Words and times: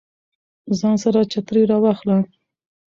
ځان 0.79 0.95
سره 1.03 1.19
چترۍ 1.31 1.63
راواخله 1.69 2.17